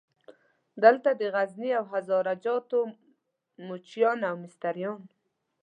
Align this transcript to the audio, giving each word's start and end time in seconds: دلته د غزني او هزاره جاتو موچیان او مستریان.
دلته 0.83 1.09
د 1.19 1.21
غزني 1.35 1.71
او 1.79 1.85
هزاره 1.93 2.33
جاتو 2.43 2.79
موچیان 3.67 4.19
او 4.29 4.35
مستریان. 4.43 5.01